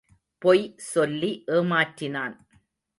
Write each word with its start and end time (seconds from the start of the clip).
பொய் 0.37 0.63
சொல்லி 0.77 1.31
ஏமாற்றினான். 1.47 2.35